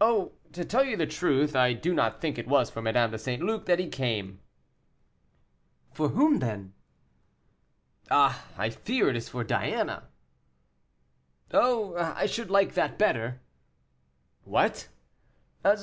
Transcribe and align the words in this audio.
"Oh! 0.00 0.32
to 0.54 0.64
tell 0.64 0.86
you 0.86 0.96
the 0.96 1.06
truth, 1.06 1.54
I 1.54 1.74
do 1.74 1.92
not 1.92 2.18
think 2.18 2.38
it 2.38 2.48
was 2.48 2.70
for 2.70 2.80
Madame 2.80 3.10
de 3.10 3.18
St. 3.18 3.42
Luc 3.42 3.66
that 3.66 3.78
he 3.78 3.88
came." 3.88 4.40
"For 5.92 6.08
whom, 6.08 6.38
then?" 6.38 6.72
"Ah! 8.10 8.46
I 8.56 8.70
fear 8.70 9.10
it 9.10 9.16
is 9.16 9.28
for 9.28 9.44
Diana." 9.44 10.04
"Oh! 11.52 11.94
I 11.94 12.24
should 12.24 12.48
like 12.50 12.72
that 12.72 12.96
better." 12.98 13.42
"What?" 14.44 14.88